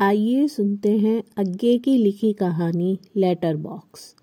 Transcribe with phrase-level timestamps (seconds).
[0.00, 4.14] आइए सुनते हैं अज्ञे की लिखी कहानी, लेटर बॉक्स।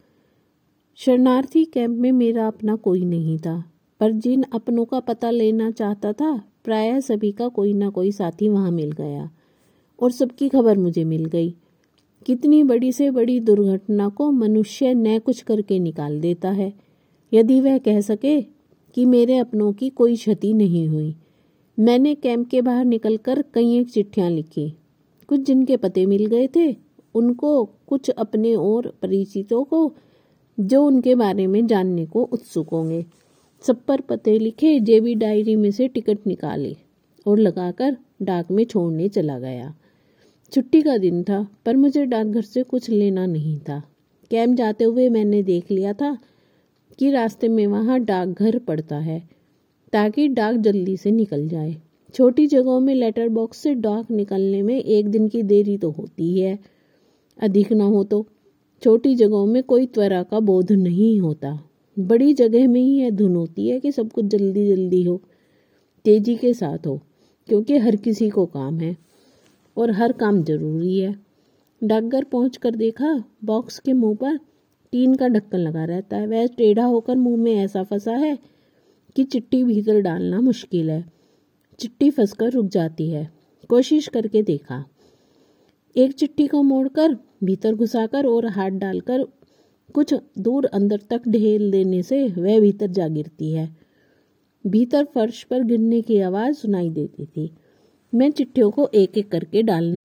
[0.96, 3.64] शरणार्थी कैंप में मेरा अपना कोई नहीं था,
[4.00, 8.50] पर जिन अपनों का पता लेना चाहता था, प्राय सभी का कोई ना कोई साथी
[8.50, 9.30] वहाँ मिल गया,
[10.00, 11.56] और सबकी खबर मुझे मिल गई।
[12.26, 16.74] कितनी बड़ी से बड़ी दुर्घटना को मनुष्य न कुछ करके निकाल देता है।
[17.34, 18.42] यदि वह कह सके
[18.94, 21.16] कि मेरे अपनों की कोई क्षति नहीं हुई,
[21.80, 24.74] मैंने कैंप के बाहर निकलकर कई एक चिट्ठियाँ लिखी
[25.28, 26.76] कुछ जिनके पते मिल गए थे,
[27.16, 29.94] उनको कुछ अपने और परिचितों को,
[30.60, 33.06] जो उनके बारे में जानने को उत्सुक होंगे।
[33.62, 36.76] सब पर पते लिखे जेबी डायरी में से टिकट निकाले
[37.28, 39.76] और लगाकर डाक में छोड़ने चला गया।
[40.52, 43.84] छुट्टी का दिन था, पर मुझे डाकघर से कुछ लेना नहीं था।
[44.32, 46.18] कैंप जाते हुए मैंने देख लिया था
[47.00, 49.30] कि रास्ते में वहाँ डाकघर पड़ता है,
[49.94, 51.76] ताकि डाक जल्दी से निकल जाए।
[52.16, 56.40] छोटी जगहों में लेटर बॉक्स से डाक निकलने में एक दिन की देरी तो होती
[56.40, 56.58] है।
[57.40, 58.26] अधिक ना हो तो
[58.84, 61.52] छोटी जगहों में कोई त्वरा का बोध नहीं होता।
[61.98, 65.22] बड़ी जगह में ही यह धुन होती है कि सब कुछ जल्दी जल्दी हो,
[66.06, 67.00] तेज़ी के साथ हो,
[67.50, 68.96] क्योंकि हर किसी को काम है
[69.78, 71.16] और हर काम ज़रूरी है।
[71.82, 73.14] डाकघर पहुँच कर देखा
[73.46, 74.38] बॉक्स के मुँह पर
[74.94, 78.38] टीन का ढक्कन लगा रहता है। वह टेढ़ा होकर मुँह में ऐसा फंसा है
[79.16, 81.15] कि चिट्ठी भीतर डालना मुश्किल है।
[81.80, 83.32] चिट्ठी फंसकर रुक जाती है।
[83.70, 84.86] कोशिश करके देखा।
[85.98, 89.24] एक चिट्ठी को मोड़कर, भीतर घुसाकर और हाथ डालकर
[89.94, 93.76] कुछ दूर अंदर तक ढेल देने से वह भीतर जा गिरती है।
[94.68, 97.52] भीतर फर्श पर गिरने की आवाज़ सुनाई देती थी।
[98.16, 99.96] मैं चिट्ठियों को एक एक करके डालने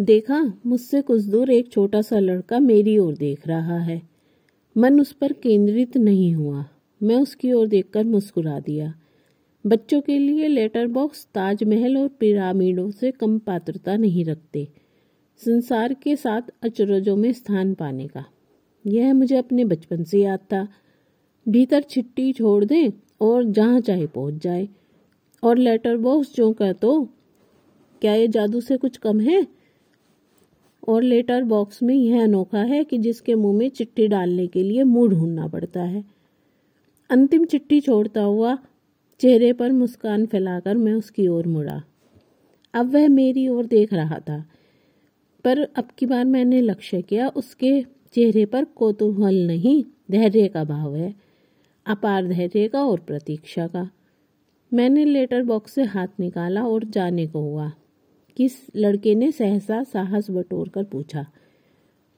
[0.00, 4.02] देखा, मुझसे कुछ दूर एक छोटा सा लड़का मेरी ओर देख रहा है।
[4.76, 6.66] मन उस पर केंद्रित नहीं हुआ।
[7.02, 8.94] मैं उसकी ओर देखकर मुस्कुरा दिया।
[9.66, 14.68] बच्चों के लिए लेटर बॉक्स ताजमहल और पिरामिडों से कम पात्रता नहीं रखते।
[15.36, 18.24] संसार के साथ अचरजों में स्थान पाने का।
[18.86, 20.68] यह मुझे अपने बचपन से याद था।
[21.48, 22.90] भीतर छिट्टी छोड़ दें
[23.20, 24.68] और जहाँ चाहे पहुँच जाए।
[25.42, 27.08] और लेटर बॉक्स जो कर तो
[28.00, 29.46] क्या ये जादू से कुछ कम है?
[30.88, 34.82] और लेटर बॉक्स में यह अनोखा है कि जिसके मुँह में चिट्ठी डालने के लिए
[34.82, 36.04] मुँह ढूंढना पड़ता है।
[37.10, 38.58] अंतिम चिट्ठी छोड़ता हुआ
[39.20, 41.82] चेहरे पर मुस्कान फैलाकर मैं उसकी ओर मुड़ा।
[42.74, 44.44] अब वह मेरी ओर देख रहा था,
[45.44, 47.80] पर अब की बार मैंने लक्ष्य किया उसके
[48.14, 51.14] चेहरे पर कोतूहल नहीं, धैर्य का भाव है,
[51.86, 53.88] अपार धैर्य का और प्रतीक्षा का।
[54.72, 57.70] मैंने लेटर बॉक्स से हाथ निकाला और जाने को हुआ।
[58.36, 61.26] किस लड़के ने सहसा साहस बटोर कर पूछा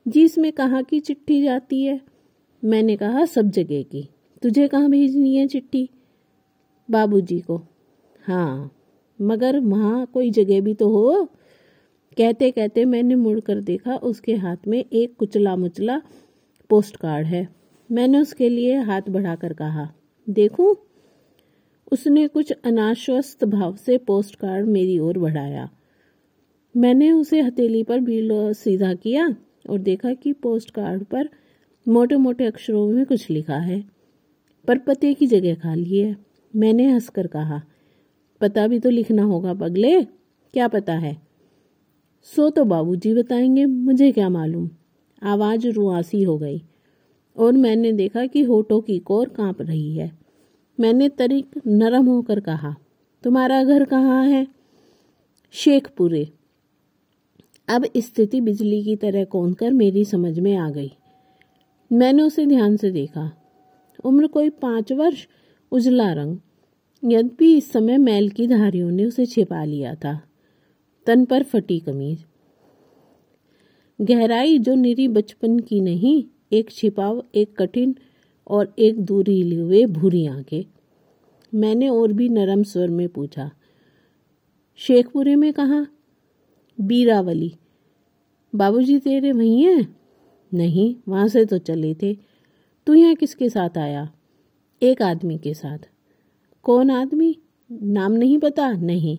[0.06, 2.00] जी इसमें कहाँ की चिट्ठी जाती है?
[2.62, 4.08] मैंने कहा, सब जगह की।
[4.42, 5.88] तुझे कहाँ भेजनी है चिट्ठी?
[6.92, 7.60] बाबूजी को।
[8.24, 8.70] हाँ
[9.18, 11.24] मगर वहाँ कोई जगह भी तो हो।
[12.16, 16.00] कहते कहते मैंने मुड़कर देखा, उसके हाथ में एक कुचला मुचला
[16.70, 17.46] पोस्ट कार्ड है।
[17.90, 19.88] मैंने उसके लिए हाथ बढ़ाकर कहा,
[20.26, 20.74] देखूँ?
[21.92, 25.68] उसने कुछ अनाश्वस्त भाव से पोस्ट कार्ड मेरी ओर बढ़ाया।
[26.74, 28.20] मैंने उसे हथेली पर भी
[28.54, 29.26] सीधा किया
[29.70, 31.28] और देखा कि पोस्ट कार्ड पर
[31.86, 33.82] मोटे मोटे अक्षरों में कुछ लिखा है,
[34.68, 36.16] पर पते की जगह खाली है।
[36.56, 37.62] मैंने हंसकर कहा,
[38.40, 40.04] पता भी तो लिखना होगा पगले,
[40.54, 41.22] क्या पता है?
[42.22, 44.70] सो तो बाबूजी बताएँगे, मुझे क्या मालूम?
[45.22, 46.62] आवाज़ रुआसी हो गई
[47.36, 50.18] और मैंने देखा कि होठों की कोर काँप रही है।
[50.80, 52.76] मैंने तरीक नरम होकर कहा,
[53.22, 54.46] तुम्हारा घर कहाँ है?
[55.50, 56.28] शेखपुरे.
[57.68, 60.92] अब स्थिति बिजली की तरह कौन कर मेरी समझ में आ गई।
[61.92, 63.32] मैंने उसे ध्यान से देखा।
[64.04, 65.26] उम्र कोई पाँच वर्ष
[65.72, 66.38] उजला रंग।
[67.04, 70.22] यद्यपि इस समय मैल की धारियों ने उसे छिपा लिया था।
[71.06, 72.24] तन पर फटी कमीज।
[74.00, 77.96] गहराई जो निरी बचपन की नहीं, एक छिपाव, एक कठिन
[78.48, 80.62] और एक दूरी हुए भूरी आँखें।
[81.54, 83.50] मैंने और भी नरम स्वर में पूछा।
[84.76, 85.86] शेखपुरे में कहा,
[86.80, 87.52] बीरावली,
[88.54, 89.96] बाबूजी तेरे वहीं हैं?
[90.54, 92.16] नहीं, वहाँ से तो चले थे।
[92.86, 94.12] तू यहाँ किसके साथ आया?
[94.82, 95.78] एक आदमी के साथ।
[96.62, 97.38] कौन आदमी?
[97.82, 98.72] नाम नहीं पता?
[98.72, 99.18] नहीं।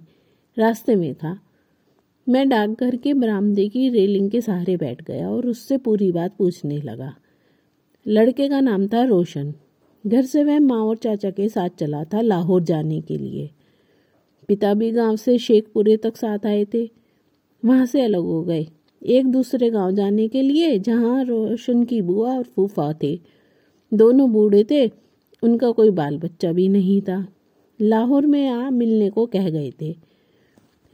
[0.57, 1.39] रास्ते में था।
[2.29, 6.81] मैं डाकघर के बरामदे की रेलिंग के सहारे बैठ गया और उससे पूरी बात पूछने
[6.81, 7.15] लगा।
[8.07, 9.53] लड़के का नाम था रोशन।
[10.07, 13.49] घर से वह माँ और चाचा के साथ चला था लाहौर जाने के लिए।
[14.47, 16.91] पिता भी गाँव से शेखपुरे तक साथ आए थे।
[17.65, 18.67] वहाँ से अलग हो गए।
[19.05, 23.19] एक दूसरे गाँव जाने के लिए, जहाँ रोशन की बुआ और फूफा थे।
[23.93, 25.03] दोनों बूढ़े थे।
[25.43, 27.27] उनका कोई बाल बच्चा भी नहीं था।
[27.81, 29.95] लाहौर में आ मिलने को कह गए थे।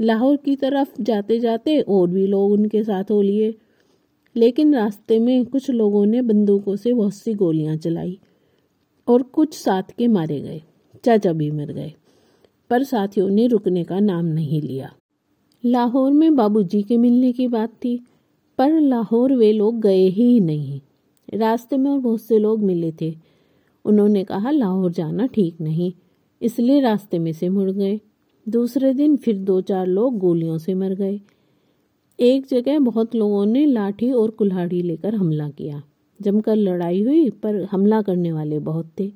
[0.01, 3.53] लाहौर की तरफ़ जाते जाते और भी लोग उनके साथ हो लिए।
[4.35, 8.19] लेकिन रास्ते में कुछ लोगों ने बंदूकों से बहुत सी गोलियाँ चलाई
[9.07, 10.61] और कुछ साथ के मारे गए।
[11.03, 11.93] चाचा भी मर गए,
[12.69, 14.93] पर साथियों ने रुकने का नाम नहीं लिया।
[15.65, 17.99] लाहौर में बाबूजी के मिलने की बात थी,
[18.57, 20.81] पर लाहौर वे लोग गए ही नहीं।
[21.33, 23.28] रास्ते में और बहुत से लोग मिले थे।
[23.89, 25.91] उन्होंने कहा, लाहौर जाना ठीक नहीं,
[26.41, 27.99] इसलिए रास्ते में से मुड़ गए।
[28.47, 31.19] दूसरे दिन फिर दो चार लोग गोलियों से मर गए।
[32.19, 35.81] एक जगह बहुत लोगों ने लाठी और कुल्हाड़ी लेकर हमला किया।
[36.19, 39.11] जमकर लड़ाई हुई, पर हमला करने वाले बहुत थे।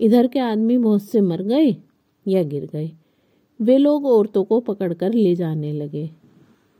[0.00, 1.74] इधर के आदमी बहुत से मर गए
[2.26, 2.90] या गिर गए।
[3.60, 6.10] वे लोग औरतों को पकड़कर ले जाने लगे।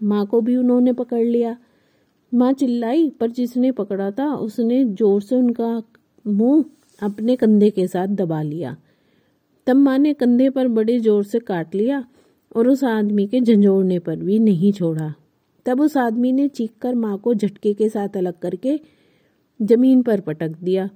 [0.00, 1.56] माँ को भी उन्होंने पकड़ लिया।
[2.32, 5.82] माँ चिल्लाई, पर जिसने पकड़ा था, उसने ज़ोर से उनका
[6.24, 6.64] मुँह
[6.99, 8.77] अपने कंधे के साथ दबा लिया।
[9.67, 12.05] तब माँ ने कंधे पर बड़े ज़ोर से काट लिया
[12.56, 15.12] और उस आदमी के झंझोड़ने पर भी नहीं छोड़ा।
[15.67, 18.79] तब उस आदमी ने चीख कर माँ को झटके के साथ अलग करके
[19.61, 20.89] ज़मीन पर पटक दिया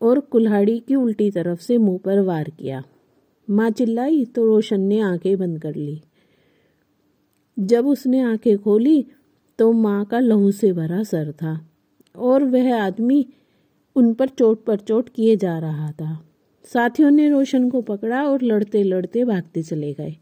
[0.00, 2.82] और कुल्हाड़ी की उल्टी तरफ़ से मुँह पर वार किया।
[3.48, 6.00] माँ चिल्लाई तो रोशन ने आँखें बंद कर ली।
[7.56, 9.04] जब उसने आँखें खोली
[9.58, 11.58] तो माँ का लहू से भरा सर था
[12.14, 13.26] और वह आदमी
[13.98, 16.18] उन पर चोट पर चोट किए जा रहा था।
[16.64, 20.16] साथियों ने रोशन को पकड़ा और लड़ते लड़ते भागते चले गए।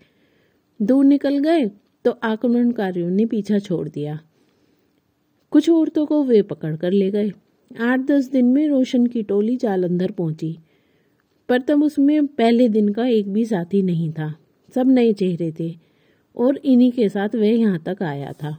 [0.81, 1.67] दूर निकल गए
[2.05, 4.19] तो आक्रमणकारियों ने पीछा छोड़ दिया।
[5.53, 7.31] कुछ औरतों को वे पकड़ कर ले गए।
[7.71, 10.57] आठ दस दिन में रोशन की टोली जालंधर पहुँची।
[11.49, 14.35] पर तब उसमें पहले दिन का एक भी साथी नहीं था।
[14.75, 15.75] सब नए चेहरे थे
[16.37, 18.57] और इन्हीं के साथ वह यहाँ तक आया था।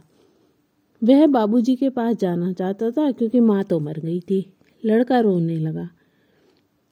[1.02, 4.40] वह बाबूजी के पास जाना चाहता था क्योंकि माँ तो मर गई थी।
[4.84, 5.88] लड़का रोने लगा।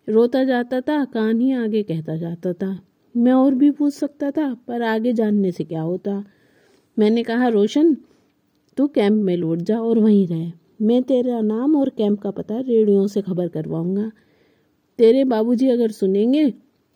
[0.08, 2.80] रोता जाता था, कान ही आगे कहता जाता था।
[3.16, 6.24] मैं और भी पूछ सकता था, पर आगे जानने से क्या होता?
[6.98, 7.96] मैंने कहा, रोशन,
[8.76, 10.52] तू कैंप में लौट जा और वहीं रह।
[10.82, 14.12] मैं तेरा नाम और कैंप का पता रेडियो से खबर करवाऊँगा।
[14.98, 16.50] तेरे बाबूजी अगर सुनेंगे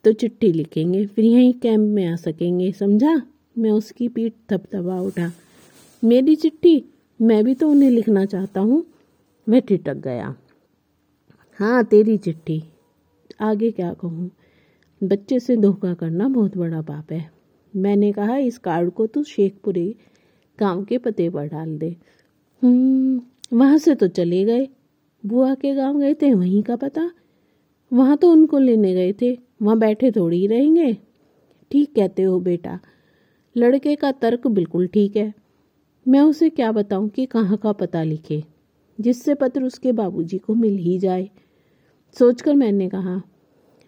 [0.04, 3.22] तो चिट्ठी लिखेंगे, फिर यहीं कैंप में आ सकेंगे, समझा?
[3.58, 5.32] मैं उसकी पीठ थपथपा उठा।
[6.04, 6.84] मेरी चिट्ठी?
[7.22, 8.84] मैं भी तो उन्हें लिखना चाहता हूँ।
[9.48, 10.36] वह टिटक गया।
[11.60, 12.62] हाँ तेरी चिट्ठी।
[13.40, 14.30] आगे क्या कहूँ?
[15.02, 17.30] बच्चे से धोखा करना बहुत बड़ा पाप है।
[17.76, 19.96] मैंने कहा, इस कार्ड को तू शेखपुरी
[20.60, 21.96] गाँव के पते पर डाल दे।
[22.62, 23.20] हम्म
[23.52, 24.68] वहाँ से तो चले गए।
[25.26, 27.10] बुआ के गाँव गए थे, वहीं का पता?
[27.92, 30.96] वहाँ तो उनको लेने गए थे। वहाँ बैठे थोड़ी ही रहेंगे।
[31.70, 32.80] ठीक कहते हो बेटा।
[33.56, 35.34] लड़के का तर्क बिल्कुल ठीक है।
[36.08, 38.44] मैं उसे क्या बताऊँ कि कहाँ का पता लिखे?
[39.00, 41.30] जिससे पत्र उसके बाबूजी को मिल ही जाए।
[42.18, 43.22] सोचकर मैंने कहा,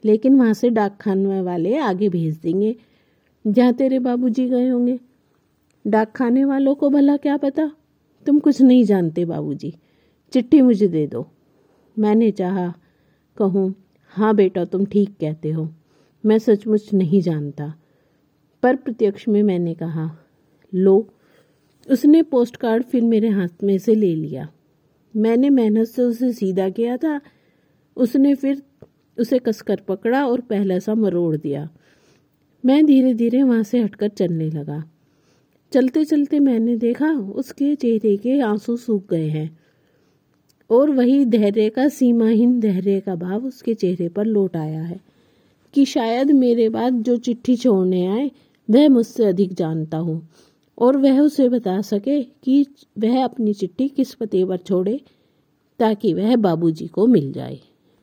[0.05, 2.77] लेकिन वहाँ से डाक खाने वाले आगे भेज देंगे।
[3.47, 5.01] जहाँ तेरे बाबूजी गए होंगे।
[5.87, 7.71] डाक खाने वालों को भला क्या पता?
[8.27, 9.75] तुम कुछ नहीं जानते बाबूजी।
[10.33, 11.27] चिट्ठी मुझे दे दो।
[11.99, 12.75] मैंने चाहा,
[13.37, 13.75] कहूँ
[14.07, 15.69] हाँ बेटा, तुम ठीक कहते हो।
[16.27, 17.75] मैं सचमुच नहीं जानता।
[18.63, 20.19] पर प्रत्यक्ष में मैंने कहा,
[20.75, 21.09] लो।
[21.91, 24.49] उसने पोस्ट कार्ड फिर मेरे हाथ में से ले लिया।
[25.17, 27.21] मैंने मेहनत से उसे सीधा किया था
[27.97, 28.63] उसने फिर
[29.19, 31.69] उसे कसकर पकड़ा और पहला सा मरोड़ दिया।
[32.65, 34.85] मैं धीरे धीरे वहाँ से हटकर चलने लगा।
[35.73, 39.59] चलते चलते मैंने देखा उसके चेहरे के आँसू सूख गए हैं
[40.71, 45.01] और वही धैर्य का, सीमाहीन धैर्य का भाव उसके चेहरे पर लौट आया है
[45.75, 48.31] कि शायद मेरे बाद जो चिट्ठी छोड़ने आए,
[48.71, 50.29] वह मुझसे अधिक जानता हूँ
[50.79, 52.67] और वह उसे बता सके कि
[52.99, 55.01] वह अपनी चिट्ठी किस पते पर छोड़े
[55.79, 57.61] ताकि वह बाबूजी को मिल जाए।